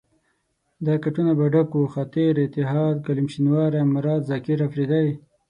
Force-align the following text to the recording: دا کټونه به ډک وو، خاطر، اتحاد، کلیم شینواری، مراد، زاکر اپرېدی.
دا 0.85 0.95
کټونه 1.03 1.31
به 1.39 1.45
ډک 1.53 1.69
وو، 1.73 1.91
خاطر، 1.93 2.31
اتحاد، 2.45 2.95
کلیم 3.05 3.27
شینواری، 3.33 3.81
مراد، 3.93 4.21
زاکر 4.29 4.59
اپرېدی. 4.67 5.07